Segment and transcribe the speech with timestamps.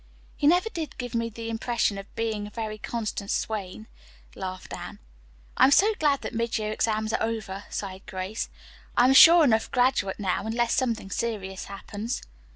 [0.35, 3.85] "He never did give me the impression of being a very constant swain,"
[4.33, 4.97] laughed Anne.
[5.57, 8.49] "I'm so glad that mid year exams are over," sighed Grace.
[8.97, 12.23] "I'm a sure enough graduate now, unless something serious happens."